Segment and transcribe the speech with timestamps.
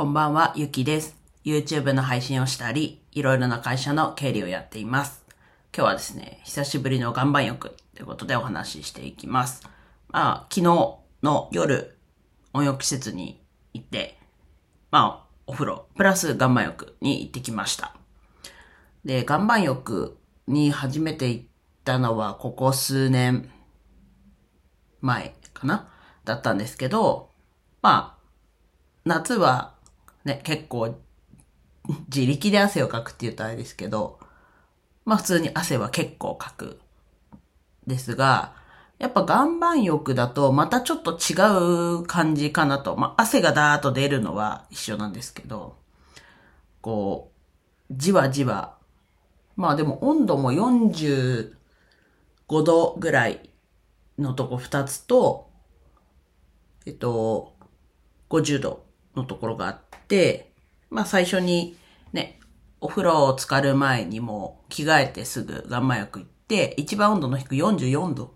[0.00, 1.14] こんばんは、ゆきです。
[1.44, 5.22] YouTube の配信をしたり、いろいろな会社の経理をやっています。
[5.76, 9.62] 今日はですね、久しぶりの岩盤浴ということでお話ししていきます。
[10.08, 10.62] まあ、昨日
[11.22, 11.98] の夜、
[12.54, 13.44] 温浴施設に
[13.74, 14.18] 行って、
[14.90, 17.94] まあ、お風呂、プラス岩盤浴に行ってきました。
[19.04, 21.44] で、岩盤浴に初めて行っ
[21.84, 23.50] たのは、ここ数年
[25.02, 25.90] 前かな？
[26.24, 27.28] だったんですけど、
[27.82, 28.22] まあ、
[29.04, 29.78] 夏は
[30.24, 30.96] ね、結構
[32.14, 34.18] 自力で汗をかくって言うとあれですけど、
[35.04, 36.78] まあ普通に汗は結構かく。
[37.86, 38.54] ですが、
[38.98, 42.96] やっぱ岩盤浴だとまたちょっと違う感じかなと。
[42.96, 45.76] まあ汗がダーッと出るのは一緒なんですけど、
[46.80, 47.32] こ
[47.90, 48.76] う、じわじわ。
[49.56, 51.54] まあでも温度も45
[52.64, 53.50] 度ぐらい
[54.18, 55.50] のとこ2つと、
[56.86, 57.54] えっと、
[58.28, 59.78] 50度のところがあっ
[60.08, 60.52] て、
[60.90, 61.76] まあ最初に
[62.12, 62.38] ね、
[62.80, 68.34] お風呂を浸かる前にも着替えてすぐ岩盤浴行って、一番温度の低い44度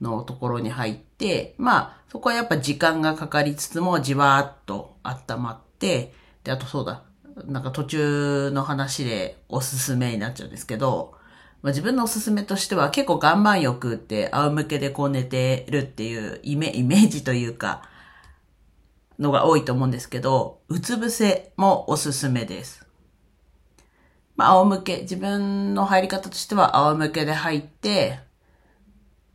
[0.00, 6.12] のところに入って、まあそこはやっぱ時間がかかりつつもじわーっと温まって、
[6.44, 7.02] で、あとそうだ、
[7.46, 11.14] なんか途中の話でおすすめになっちゃうんですけど、
[11.62, 17.82] まあ、自分のおすすめとしては結構岩盤浴って仰向けでこう寝てるっていうイメイメージというか、
[19.20, 22.86] のが多いと思うんですけど、うつ伏せもおすすめです。
[24.34, 28.18] まあ、仰向け、自分の入り方としては仰向けで入って、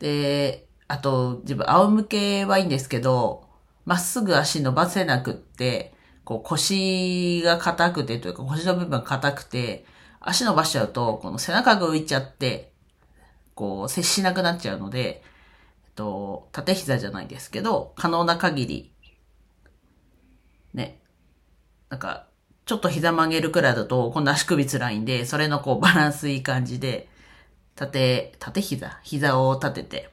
[0.00, 3.48] で、あと、自分、仰向けはいいんですけど、
[3.84, 9.86] まっすぐ足伸ばせなくって、こう腰が硬くてというか腰の部分硬くて、
[10.18, 12.72] 足伸ばしちゃうと、この背中が浮いちゃって、
[13.54, 15.22] こう接しなくなっちゃうので、
[15.84, 18.92] えっと、縦膝じゃないですけど、可能な限り
[20.76, 21.00] ね、
[21.88, 22.28] なんか、
[22.66, 27.08] ちょっと膝曲げるくらいだと、今度足首辛いんで、それのこうバランスいい感じで、
[27.74, 29.00] 縦、縦膝？
[29.02, 30.10] 膝を立てて、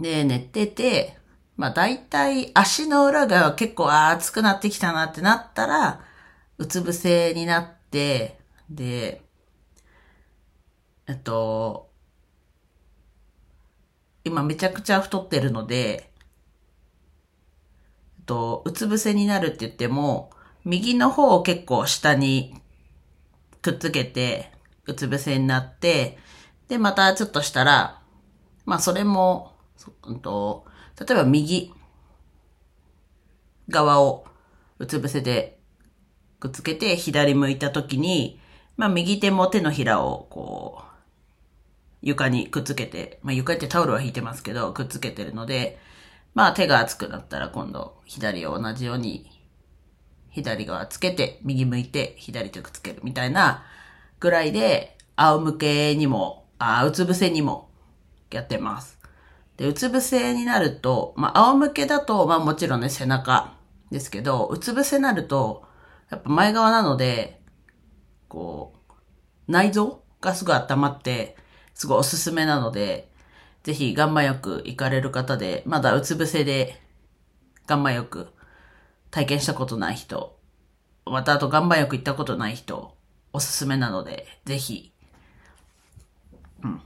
[0.00, 1.16] で、寝てて、
[1.56, 6.00] まあ大体足の裏が結構熱くなってきたなってなったら、
[6.58, 8.38] うつ伏せになって、
[8.70, 9.22] で、
[11.06, 11.90] えっと、
[14.24, 16.11] 今めちゃくちゃ太ってるので、
[18.26, 20.30] と、うつ伏せになるって言っても、
[20.64, 22.54] 右の方を結構下に
[23.60, 24.50] くっつけて、
[24.86, 26.18] うつ伏せになって、
[26.68, 28.00] で、またちょっとしたら、
[28.64, 29.52] まあそれも、
[30.04, 30.64] うんと、
[30.98, 31.72] 例えば右
[33.68, 34.24] 側を
[34.78, 35.58] うつ伏せで
[36.38, 38.40] くっつけて左向いた時に、
[38.76, 40.82] まあ右手も手のひらをこう、
[42.02, 45.78] 床にくっつけて、まあ床ってタオルは引いてますけど、くっつけてるので、
[46.34, 49.30] まあ手が熱くなったら今度左を同じように
[50.30, 53.64] 左側つけて右向いて左手くっつけるみたいな
[54.18, 57.68] ぐらいで仰向けにも、あうつ伏せにも
[58.30, 58.98] やってます。
[59.56, 63.54] で、うつ伏せになると、まあ仰向けだとまあもちろんね背中
[63.90, 65.64] ですけど、うつ伏せになると
[66.10, 67.40] やっぱ前側なので、
[68.28, 68.92] こう、
[69.48, 71.36] 内臓がすごい温まって、
[71.74, 73.11] すごいおすすめなので、
[73.62, 76.80] ぜひ岩盤浴行かれる方で、まだうつ伏せで
[77.68, 78.28] 岩盤浴
[79.10, 80.38] 体験したことない人、
[81.06, 82.96] またあと岩盤浴行ったことない人、
[83.32, 84.92] おすすめなので、ぜひ、
[86.62, 86.80] うん。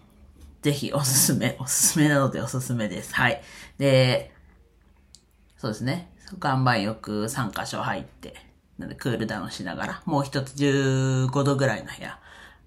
[0.62, 3.14] ぜひおすすめ、 おすすめなのでおすすめです。
[3.14, 3.43] はい。
[3.78, 4.32] で、
[5.56, 6.10] そうですね。
[6.43, 8.34] 岩盤浴3箇所入って、
[8.78, 12.19] なんでクールダウンしながら、もう一つ15度ぐらいの部屋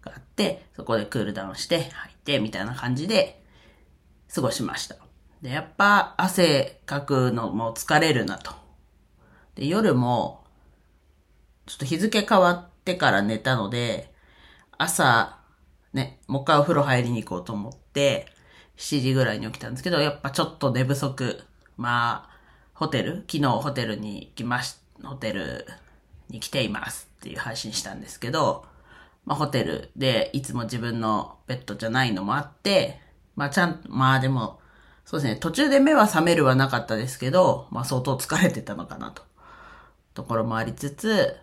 [0.01, 3.38] があって、そこでクールダウンして、入って、みたいな感じで、
[4.33, 4.95] 過ごしました。
[5.41, 8.51] で、やっぱ汗かくのも疲れるなと。
[9.55, 10.43] で、夜も、
[11.65, 14.13] ちょっと日付変わってから寝たので、
[14.77, 15.39] 朝、
[15.93, 18.27] ね、もう一回お風呂入りに行こうと思って、
[18.77, 21.43] 7時ぐらいに起きたんですけど、やっぱちょっと寝不足。
[21.77, 22.39] まあ、
[22.73, 25.65] ホテル昨日ホテルに行きまし、ホテル
[26.29, 28.65] に来ていますっていう配信したんですけど、
[29.25, 33.01] まあホテルでいつも自分のベッドじゃないのもあって、
[33.39, 34.59] まあちゃん、まあでも、
[35.05, 39.23] そうですね、途中で目は覚めるはなかったですけど、まあ相当疲れてたのかなと。
[40.13, 41.37] ところもありつつ、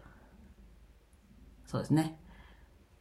[1.65, 2.19] そうですね。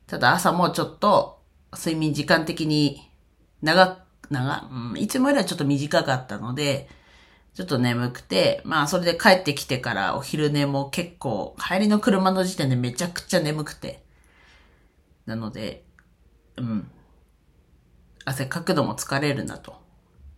[0.08, 1.42] ただ朝もちょっと
[1.74, 3.12] 睡眠時間的に
[3.62, 3.98] 長、
[4.30, 6.88] 長、うん、いつもよりはちょっと短かったので、
[7.54, 14.06] ちょっと眠くて、まあそれで帰ってきてからお昼寝も結構、帰りの車の時点でめちゃくちゃ眠くて。
[15.26, 15.84] なので、
[16.56, 16.90] うん。
[18.26, 19.82] 汗かくのも疲れるなと。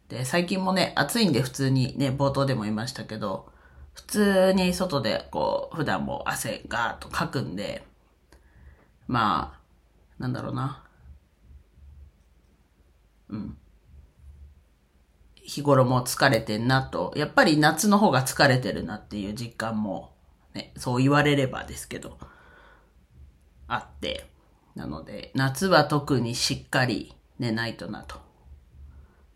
[0.09, 3.51] で、最近もね、暑いんで普通にね、冒頭でも言いましたけど、
[3.93, 7.85] 普通に外でこう、普段も汗ガーッとかくんで、
[9.07, 9.59] まあ、
[10.19, 10.83] なんだろうな。
[13.29, 13.57] うん。
[15.35, 20.13] 日頃も疲れてんなと、やっぱり夏の方が疲れてるなっていう実感も、
[20.53, 22.17] ね、そう言われればですけど、
[23.67, 24.29] あって、
[24.75, 28.15] なので、夏は特にしっかり寝ないとなと。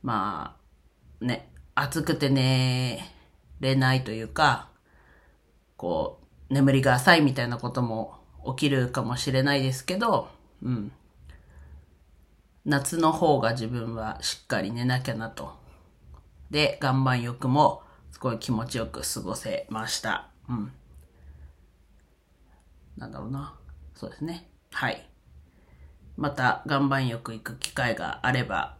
[0.04, 0.58] ま
[1.22, 3.00] あ、ね、暑くて寝
[3.60, 4.70] れないというか、
[5.78, 6.20] こ
[6.50, 8.16] う、眠りが浅いみたいなことも
[8.56, 10.30] 起きるかもしれないですけど、
[10.62, 10.92] うん。
[12.66, 15.54] 夏の方が自分はしっかり寝なきゃなと。
[16.50, 20.30] で、岩盤浴もすごい気持ちよく過ごせました。
[20.50, 20.72] うん。
[22.98, 23.56] なんだろうな。
[23.96, 24.50] そうですね。
[24.72, 25.11] はい。
[26.22, 28.78] また岩盤浴行く機会があれば、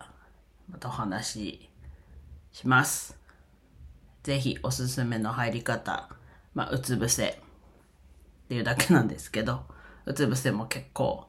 [0.72, 1.70] またお話し
[2.52, 3.18] します。
[4.22, 6.08] ぜひおすすめの入り方、
[6.54, 7.36] まあ、うつ伏せっ
[8.48, 9.66] ていうだけなんですけど、
[10.06, 11.26] うつ伏せも結構、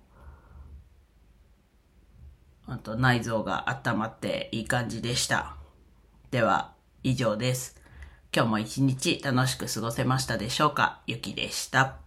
[2.67, 5.57] あと内臓が温まっていい感じでした。
[6.31, 7.81] では、以上です。
[8.37, 11.01] 今日も一日楽しく過ごせましたでしょうか？
[11.07, 12.02] ゆきでした。